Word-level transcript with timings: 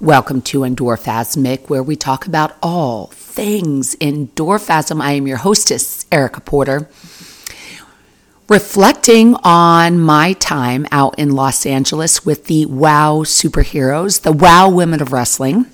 Welcome 0.00 0.42
to 0.42 0.60
Endorphasmic, 0.60 1.70
where 1.70 1.82
we 1.82 1.94
talk 1.94 2.26
about 2.26 2.56
all 2.60 3.06
things 3.12 3.94
endorphasm. 4.00 5.00
I 5.00 5.12
am 5.12 5.28
your 5.28 5.36
hostess, 5.36 6.04
Erica 6.10 6.40
Porter, 6.40 6.88
reflecting 8.48 9.36
on 9.44 10.00
my 10.00 10.32
time 10.32 10.88
out 10.90 11.16
in 11.16 11.36
Los 11.36 11.64
Angeles 11.64 12.26
with 12.26 12.46
the 12.46 12.66
WOW 12.66 13.22
superheroes, 13.22 14.22
the 14.22 14.32
WOW 14.32 14.68
Women 14.68 15.00
of 15.00 15.12
Wrestling, 15.12 15.66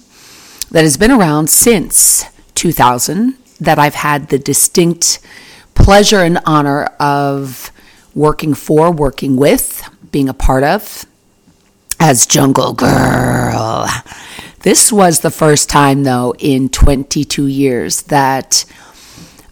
that 0.71 0.83
has 0.83 0.99
been 0.99 1.11
around 1.11 1.49
since 1.49 2.27
2000, 2.55 3.39
that 3.59 3.79
I've 3.79 3.95
had 3.95 4.29
the 4.29 4.39
distinct 4.39 5.19
pleasure 5.73 6.21
and 6.21 6.39
honor 6.45 6.85
of 7.01 7.73
working 8.15 8.53
for, 8.53 8.93
working 8.93 9.37
with, 9.39 9.89
being 10.13 10.29
a 10.29 10.35
part 10.35 10.63
of 10.63 11.07
as 11.99 12.27
Jungle 12.27 12.75
Girl. 12.75 13.40
This 14.63 14.93
was 14.93 15.21
the 15.21 15.31
first 15.31 15.71
time, 15.71 16.03
though, 16.05 16.35
in 16.39 16.69
22 16.69 17.47
years 17.47 18.03
that 18.03 18.67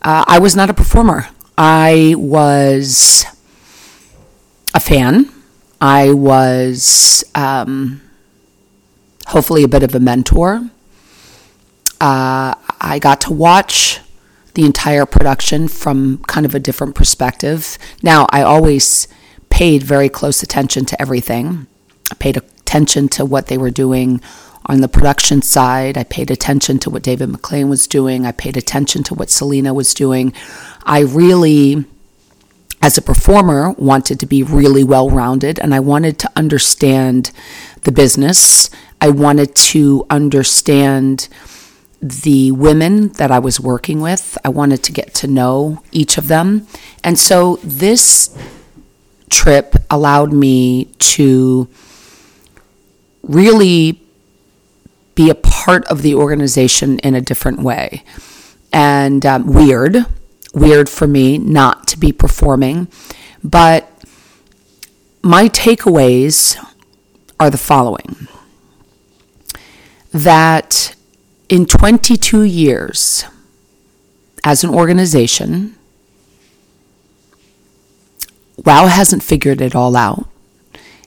uh, 0.02 0.24
I 0.26 0.38
was 0.38 0.54
not 0.54 0.68
a 0.68 0.74
performer. 0.74 1.28
I 1.56 2.14
was 2.18 3.24
a 4.74 4.80
fan. 4.80 5.30
I 5.80 6.12
was 6.12 7.24
um, 7.34 8.02
hopefully 9.28 9.62
a 9.62 9.68
bit 9.68 9.82
of 9.82 9.94
a 9.94 10.00
mentor. 10.00 10.68
Uh, 12.00 12.54
I 12.78 12.98
got 13.00 13.22
to 13.22 13.32
watch 13.32 14.00
the 14.52 14.66
entire 14.66 15.06
production 15.06 15.68
from 15.68 16.18
kind 16.26 16.44
of 16.44 16.54
a 16.54 16.60
different 16.60 16.94
perspective. 16.94 17.78
Now, 18.02 18.26
I 18.28 18.42
always 18.42 19.08
paid 19.48 19.82
very 19.82 20.10
close 20.10 20.42
attention 20.42 20.84
to 20.84 21.00
everything. 21.00 21.66
I 22.10 22.14
paid 22.16 22.36
attention 22.36 23.08
to 23.10 23.24
what 23.24 23.46
they 23.46 23.56
were 23.56 23.70
doing 23.70 24.20
on 24.68 24.80
the 24.80 24.88
production 24.88 25.40
side. 25.42 25.96
I 25.96 26.04
paid 26.04 26.30
attention 26.30 26.78
to 26.80 26.90
what 26.90 27.02
David 27.02 27.30
McLane 27.30 27.68
was 27.68 27.86
doing. 27.86 28.26
I 28.26 28.32
paid 28.32 28.56
attention 28.56 29.02
to 29.04 29.14
what 29.14 29.30
Selina 29.30 29.72
was 29.72 29.94
doing. 29.94 30.32
I 30.84 31.00
really, 31.00 31.84
as 32.82 32.98
a 32.98 33.02
performer, 33.02 33.72
wanted 33.72 34.20
to 34.20 34.26
be 34.26 34.42
really 34.42 34.84
well 34.84 35.08
rounded 35.08 35.58
and 35.58 35.74
I 35.74 35.80
wanted 35.80 36.18
to 36.20 36.30
understand 36.36 37.32
the 37.84 37.92
business. 37.92 38.68
I 39.00 39.08
wanted 39.08 39.54
to 39.54 40.04
understand 40.10 41.28
the 42.00 42.52
women 42.52 43.08
that 43.14 43.30
I 43.30 43.38
was 43.38 43.58
working 43.58 44.00
with. 44.00 44.38
I 44.44 44.50
wanted 44.50 44.82
to 44.84 44.92
get 44.92 45.14
to 45.14 45.26
know 45.26 45.82
each 45.90 46.18
of 46.18 46.28
them. 46.28 46.66
And 47.02 47.18
so 47.18 47.56
this 47.64 48.36
trip 49.30 49.74
allowed 49.90 50.32
me 50.32 50.86
to 50.98 51.68
really 53.22 54.00
be 55.18 55.28
a 55.28 55.34
part 55.34 55.84
of 55.86 56.02
the 56.02 56.14
organization 56.14 57.00
in 57.00 57.12
a 57.16 57.20
different 57.20 57.60
way. 57.60 58.04
And 58.72 59.26
um, 59.26 59.52
weird, 59.52 60.06
weird 60.54 60.88
for 60.88 61.08
me 61.08 61.38
not 61.38 61.88
to 61.88 61.98
be 61.98 62.12
performing. 62.12 62.86
But 63.42 63.90
my 65.20 65.48
takeaways 65.48 66.56
are 67.40 67.50
the 67.50 67.58
following 67.58 68.28
that 70.12 70.94
in 71.48 71.66
22 71.66 72.42
years 72.42 73.24
as 74.44 74.62
an 74.62 74.70
organization, 74.70 75.74
WOW 78.64 78.86
hasn't 78.86 79.24
figured 79.24 79.60
it 79.60 79.74
all 79.74 79.96
out. 79.96 80.28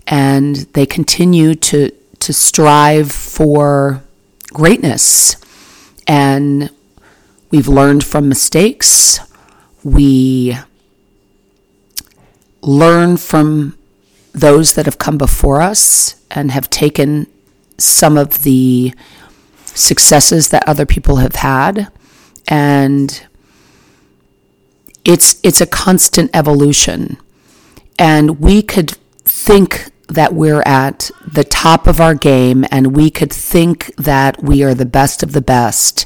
And 0.06 0.58
they 0.73 0.86
continue 0.86 1.56
to 1.56 1.92
to 2.22 2.33
strive 2.33 3.11
for 3.11 4.03
greatness. 4.53 5.36
And 6.08 6.69
we've 7.50 7.67
learned 7.67 8.03
from 8.03 8.30
mistakes. 8.30 9.19
We 9.83 10.58
learn 12.61 13.17
from 13.17 13.77
those 14.33 14.73
that 14.73 14.86
have 14.86 14.98
come 14.98 15.17
before 15.17 15.61
us 15.61 16.15
and 16.31 16.52
have 16.52 16.70
taken 16.70 17.27
some 17.77 18.17
of 18.17 18.43
the 18.43 18.93
successes 19.65 20.49
that 20.49 20.67
other 20.67 20.86
people 20.86 21.17
have 21.17 21.36
had 21.36 21.92
and 22.48 23.26
it's 25.04 25.39
it's 25.43 25.61
a 25.61 25.65
constant 25.65 26.30
evolution 26.33 27.17
and 27.98 28.39
we 28.39 28.61
could 28.61 28.92
think 29.23 29.91
that 30.11 30.33
we're 30.33 30.64
at 30.66 31.10
the 31.26 31.44
top 31.45 31.88
of 31.88 32.02
our 32.02 32.14
game 32.14 32.66
and 32.70 32.95
we 32.95 33.10
could 33.10 33.32
think 33.32 33.95
that 33.95 34.44
we 34.44 34.61
are 34.61 34.73
the 34.73 34.86
best 34.86 35.23
of 35.23 35.32
the 35.32 35.42
best. 35.42 36.05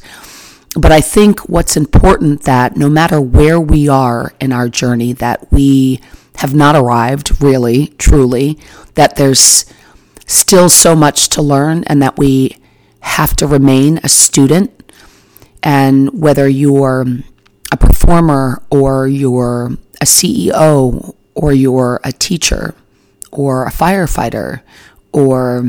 But 0.78 0.92
I 0.92 1.02
think 1.02 1.50
what's 1.50 1.76
important 1.76 2.44
that 2.44 2.78
no 2.78 2.88
matter 2.88 3.20
where 3.20 3.60
we 3.60 3.88
are 3.88 4.34
in 4.40 4.52
our 4.52 4.70
journey, 4.70 5.14
that 5.14 5.52
we 5.52 6.02
have 6.38 6.54
not 6.54 6.76
arrived 6.76 7.42
really, 7.42 7.88
truly, 7.98 8.60
that 8.94 9.16
there's 9.16 9.66
still 10.28 10.70
so 10.70 10.96
much 10.96 11.30
to 11.30 11.42
learn 11.42 11.84
and 11.86 12.02
that 12.02 12.18
we 12.18 12.58
have 13.00 13.36
to 13.38 13.48
remain 13.48 14.00
a 14.04 14.10
student. 14.10 14.72
And 15.64 16.22
whether 16.22 16.48
you're 16.48 17.06
a 17.72 17.78
performer 17.78 18.62
or 18.70 19.08
you're 19.08 19.78
a 20.00 20.06
CEO 20.06 21.16
or 21.34 21.54
you're 21.54 22.00
a 22.04 22.12
teacher, 22.12 22.76
or 23.38 23.66
a 23.66 23.72
firefighter 23.72 24.62
or 25.12 25.66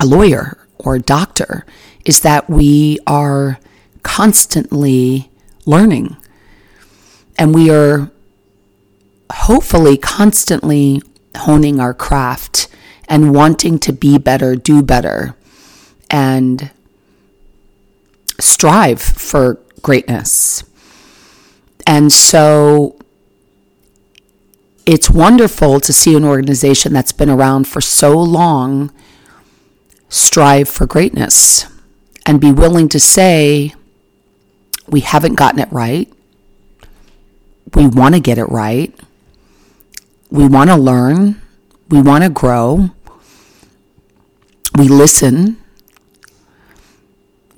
a 0.00 0.06
lawyer 0.06 0.58
or 0.78 0.96
a 0.96 1.00
doctor 1.00 1.64
is 2.04 2.20
that 2.20 2.50
we 2.50 2.98
are 3.06 3.58
constantly 4.02 5.30
learning 5.64 6.16
and 7.38 7.54
we 7.54 7.70
are 7.70 8.10
hopefully 9.32 9.96
constantly 9.96 11.02
honing 11.38 11.80
our 11.80 11.94
craft 11.94 12.68
and 13.08 13.34
wanting 13.34 13.78
to 13.78 13.92
be 13.92 14.18
better, 14.18 14.56
do 14.56 14.82
better, 14.82 15.36
and 16.10 16.70
strive 18.38 19.00
for 19.00 19.60
greatness. 19.82 20.64
And 21.86 22.12
so 22.12 22.98
it's 24.86 25.10
wonderful 25.10 25.80
to 25.80 25.92
see 25.92 26.16
an 26.16 26.24
organization 26.24 26.92
that's 26.92 27.12
been 27.12 27.28
around 27.28 27.66
for 27.66 27.80
so 27.80 28.16
long 28.16 28.92
strive 30.08 30.68
for 30.68 30.86
greatness 30.86 31.66
and 32.24 32.40
be 32.40 32.52
willing 32.52 32.88
to 32.88 33.00
say, 33.00 33.74
we 34.88 35.00
haven't 35.00 35.34
gotten 35.34 35.58
it 35.58 35.70
right. 35.72 36.08
We 37.74 37.88
want 37.88 38.14
to 38.14 38.20
get 38.20 38.38
it 38.38 38.44
right. 38.44 38.94
We 40.30 40.46
want 40.46 40.70
to 40.70 40.76
learn. 40.76 41.42
We 41.88 42.00
want 42.00 42.22
to 42.22 42.30
grow. 42.30 42.90
We 44.76 44.86
listen. 44.86 45.56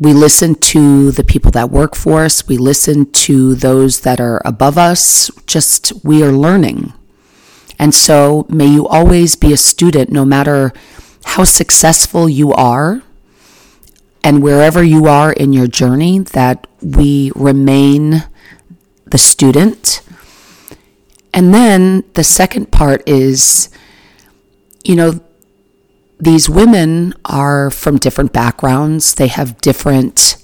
We 0.00 0.14
listen 0.14 0.54
to 0.54 1.10
the 1.10 1.24
people 1.24 1.50
that 1.50 1.70
work 1.70 1.94
for 1.94 2.24
us. 2.24 2.48
We 2.48 2.56
listen 2.56 3.10
to 3.12 3.54
those 3.54 4.00
that 4.00 4.18
are 4.20 4.40
above 4.46 4.78
us. 4.78 5.30
Just 5.46 5.92
we 6.02 6.22
are 6.22 6.32
learning. 6.32 6.94
And 7.78 7.94
so 7.94 8.46
may 8.48 8.66
you 8.66 8.86
always 8.88 9.36
be 9.36 9.52
a 9.52 9.56
student, 9.56 10.10
no 10.10 10.24
matter 10.24 10.72
how 11.24 11.44
successful 11.44 12.28
you 12.28 12.52
are 12.52 13.02
and 14.24 14.42
wherever 14.42 14.82
you 14.82 15.06
are 15.06 15.32
in 15.32 15.52
your 15.52 15.68
journey, 15.68 16.18
that 16.18 16.66
we 16.82 17.30
remain 17.36 18.24
the 19.06 19.18
student. 19.18 20.02
And 21.32 21.54
then 21.54 22.04
the 22.14 22.24
second 22.24 22.72
part 22.72 23.08
is, 23.08 23.70
you 24.84 24.96
know, 24.96 25.20
these 26.18 26.48
women 26.48 27.14
are 27.24 27.70
from 27.70 27.96
different 27.96 28.32
backgrounds. 28.32 29.14
They 29.14 29.28
have 29.28 29.60
different 29.60 30.36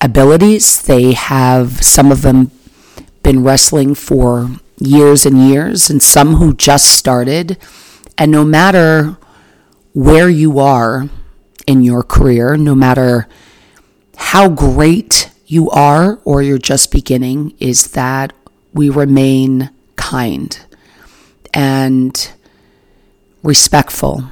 abilities. 0.00 0.80
They 0.82 1.14
have, 1.14 1.82
some 1.82 2.12
of 2.12 2.22
them, 2.22 2.52
been 3.24 3.42
wrestling 3.42 3.94
for 3.96 4.50
years 4.80 5.26
and 5.26 5.48
years, 5.48 5.90
and 5.90 6.02
some 6.02 6.34
who 6.34 6.54
just 6.54 6.86
started. 6.86 7.56
And 8.18 8.32
no 8.32 8.44
matter 8.44 9.16
where 9.92 10.28
you 10.28 10.58
are 10.58 11.08
in 11.66 11.82
your 11.82 12.02
career, 12.02 12.56
no 12.56 12.74
matter 12.74 13.28
how 14.16 14.48
great 14.48 15.30
you 15.46 15.70
are 15.70 16.20
or 16.24 16.42
you're 16.42 16.58
just 16.58 16.90
beginning, 16.90 17.54
is 17.58 17.92
that 17.92 18.32
we 18.72 18.88
remain 18.88 19.70
kind 19.96 20.58
and 21.52 22.32
respectful 23.42 24.24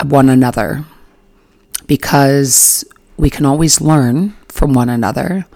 of 0.00 0.10
one 0.12 0.28
another 0.28 0.84
because 1.86 2.84
we 3.16 3.30
can 3.30 3.46
always 3.46 3.80
learn 3.80 4.36
from 4.48 4.74
one 4.74 4.88
another 4.88 5.46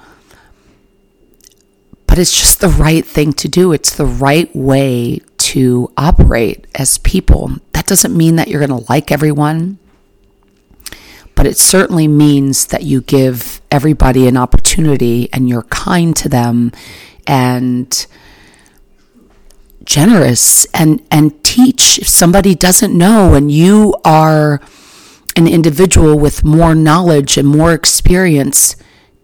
but 2.13 2.19
it's 2.19 2.39
just 2.39 2.61
the 2.61 2.69
right 2.69 3.07
thing 3.07 3.33
to 3.33 3.49
do. 3.49 3.73
It's 3.73 3.97
the 3.97 4.05
right 4.05 4.55
way 4.55 5.23
to 5.39 5.91
operate 5.97 6.67
as 6.75 6.99
people. 6.99 7.53
That 7.73 7.87
doesn't 7.87 8.15
mean 8.15 8.37
that 8.37 8.49
you're 8.49 8.61
going 8.67 8.83
to 8.83 8.93
like 8.93 9.11
everyone. 9.11 9.79
but 11.35 11.47
it 11.47 11.57
certainly 11.57 12.07
means 12.07 12.67
that 12.67 12.83
you 12.83 13.01
give 13.01 13.63
everybody 13.71 14.29
an 14.29 14.37
opportunity 14.37 15.31
and 15.33 15.49
you're 15.49 15.63
kind 15.65 16.15
to 16.17 16.29
them 16.29 16.71
and 17.27 18.07
generous 19.85 20.67
and 20.75 21.03
and 21.11 21.43
teach 21.43 21.99
if 21.99 22.07
somebody 22.07 22.55
doesn't 22.55 22.97
know 22.97 23.33
and 23.33 23.51
you 23.51 23.95
are 24.05 24.61
an 25.35 25.49
individual 25.49 26.19
with 26.19 26.45
more 26.45 26.75
knowledge 26.75 27.39
and 27.39 27.49
more 27.49 27.73
experience 27.73 28.77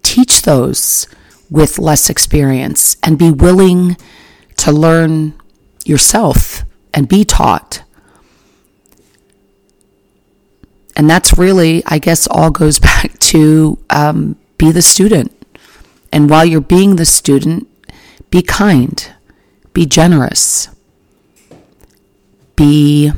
teach 0.02 0.40
those 0.43 1.06
with 1.50 1.78
less 1.78 2.10
experience 2.10 2.96
and 3.02 3.18
be 3.18 3.30
willing 3.30 3.96
to 4.56 4.72
learn 4.72 5.34
yourself 5.84 6.64
and 6.92 7.08
be 7.08 7.24
taught 7.24 7.82
and 10.96 11.08
that's 11.08 11.38
really 11.38 11.82
i 11.86 11.98
guess 11.98 12.26
all 12.28 12.50
goes 12.50 12.78
back 12.90 13.18
to 13.18 13.78
um, 13.90 14.36
be 14.58 14.70
the 14.70 14.82
student 14.82 15.32
and 16.12 16.28
while 16.28 16.44
you're 16.44 16.60
being 16.60 16.96
the 16.96 17.04
student 17.04 17.66
be 18.30 18.42
kind 18.42 19.12
be 19.78 19.86
generous. 19.86 20.70
Be 22.56 23.12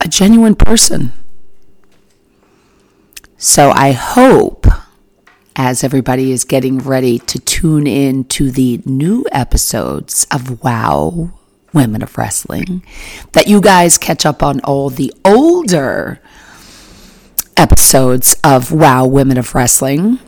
a 0.00 0.08
genuine 0.08 0.54
person. 0.54 1.12
So 3.36 3.72
I 3.72 3.92
hope 3.92 4.66
as 5.62 5.84
everybody 5.84 6.32
is 6.32 6.44
getting 6.44 6.78
ready 6.78 7.18
to 7.18 7.38
tune 7.38 7.86
in 7.86 8.24
to 8.24 8.50
the 8.50 8.80
new 8.86 9.26
episodes 9.30 10.26
of 10.32 10.64
Wow 10.64 11.32
Women 11.74 12.02
of 12.02 12.16
Wrestling, 12.16 12.82
that 13.32 13.46
you 13.46 13.60
guys 13.60 13.98
catch 13.98 14.24
up 14.24 14.42
on 14.42 14.60
all 14.60 14.88
the 14.88 15.12
older 15.22 16.18
episodes 17.58 18.38
of 18.42 18.72
Wow 18.72 19.04
Women 19.04 19.36
of 19.36 19.54
Wrestling 19.54 20.18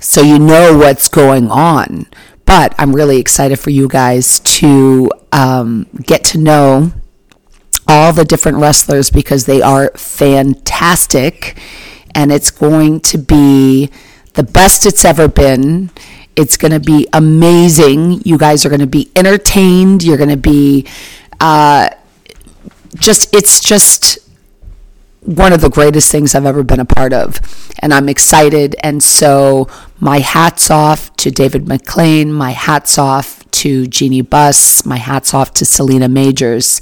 so 0.00 0.20
you 0.20 0.36
know 0.36 0.76
what's 0.76 1.06
going 1.06 1.48
on. 1.48 2.06
But 2.44 2.74
I'm 2.76 2.92
really 2.92 3.18
excited 3.18 3.60
for 3.60 3.70
you 3.70 3.86
guys 3.86 4.40
to 4.40 5.12
um, 5.30 5.86
get 6.02 6.24
to 6.24 6.38
know 6.38 6.90
all 7.86 8.12
the 8.12 8.24
different 8.24 8.58
wrestlers 8.58 9.10
because 9.10 9.46
they 9.46 9.62
are 9.62 9.92
fantastic. 9.94 11.56
And 12.16 12.32
it's 12.32 12.50
going 12.50 12.98
to 13.02 13.18
be 13.18 13.90
the 14.34 14.42
best 14.42 14.86
it's 14.86 15.04
ever 15.04 15.28
been. 15.28 15.90
It's 16.36 16.56
going 16.56 16.72
to 16.72 16.80
be 16.80 17.08
amazing. 17.12 18.22
You 18.24 18.38
guys 18.38 18.64
are 18.64 18.68
going 18.68 18.80
to 18.80 18.86
be 18.86 19.10
entertained. 19.16 20.02
You're 20.02 20.16
going 20.16 20.30
to 20.30 20.36
be 20.36 20.86
uh, 21.40 21.90
just, 22.96 23.34
it's 23.34 23.60
just 23.60 24.18
one 25.20 25.52
of 25.52 25.60
the 25.60 25.68
greatest 25.68 26.10
things 26.10 26.34
I've 26.34 26.46
ever 26.46 26.62
been 26.62 26.80
a 26.80 26.84
part 26.84 27.12
of. 27.12 27.40
And 27.80 27.92
I'm 27.92 28.08
excited. 28.08 28.76
And 28.82 29.02
so, 29.02 29.68
my 29.98 30.20
hats 30.20 30.70
off 30.70 31.14
to 31.16 31.30
David 31.30 31.66
McLane, 31.66 32.28
my 32.28 32.52
hats 32.52 32.98
off 32.98 33.48
to 33.52 33.86
Jeanie 33.86 34.22
Buss, 34.22 34.84
my 34.86 34.96
hats 34.96 35.34
off 35.34 35.52
to 35.54 35.64
Selina 35.64 36.08
Majors, 36.08 36.80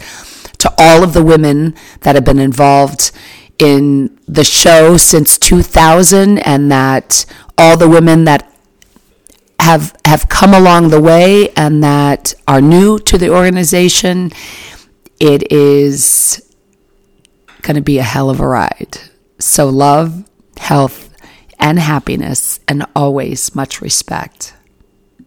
to 0.58 0.72
all 0.78 1.02
of 1.02 1.14
the 1.14 1.24
women 1.24 1.74
that 2.00 2.14
have 2.14 2.24
been 2.24 2.38
involved 2.38 3.10
in 3.58 4.18
the 4.26 4.44
show 4.44 4.96
since 4.96 5.38
2000 5.38 6.38
and 6.38 6.70
that 6.70 7.24
all 7.56 7.76
the 7.76 7.88
women 7.88 8.24
that 8.24 8.52
have 9.60 9.94
have 10.04 10.28
come 10.28 10.54
along 10.54 10.88
the 10.88 11.00
way 11.00 11.50
and 11.50 11.82
that 11.82 12.32
are 12.46 12.60
new 12.60 12.98
to 12.98 13.18
the 13.18 13.28
organization 13.28 14.30
it 15.20 15.50
is 15.52 16.42
going 17.62 17.74
to 17.74 17.82
be 17.82 17.98
a 17.98 18.02
hell 18.02 18.30
of 18.30 18.40
a 18.40 18.46
ride. 18.46 18.98
So, 19.38 19.68
love, 19.68 20.28
health, 20.56 21.14
and 21.58 21.78
happiness, 21.78 22.60
and 22.68 22.86
always 22.94 23.54
much 23.54 23.80
respect. 23.80 24.54